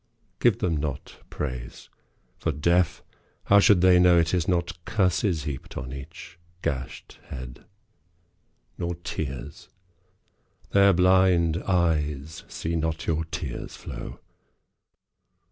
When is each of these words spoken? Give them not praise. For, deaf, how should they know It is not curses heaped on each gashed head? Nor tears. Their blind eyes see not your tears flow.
Give 0.39 0.57
them 0.57 0.77
not 0.77 1.17
praise. 1.29 1.87
For, 2.39 2.51
deaf, 2.51 3.03
how 3.43 3.59
should 3.59 3.81
they 3.81 3.99
know 3.99 4.17
It 4.17 4.33
is 4.33 4.47
not 4.47 4.83
curses 4.83 5.43
heaped 5.43 5.77
on 5.77 5.93
each 5.93 6.39
gashed 6.63 7.19
head? 7.27 7.65
Nor 8.79 8.95
tears. 8.95 9.69
Their 10.71 10.91
blind 10.91 11.57
eyes 11.67 12.45
see 12.47 12.75
not 12.75 13.05
your 13.05 13.25
tears 13.25 13.75
flow. 13.75 14.19